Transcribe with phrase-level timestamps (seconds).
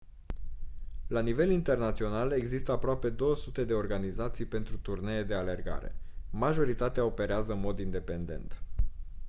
[1.07, 5.95] la nivel internațional există aproape 200 de organizații pentru turnee de alergare
[6.29, 8.61] majoritatea operează în mod independent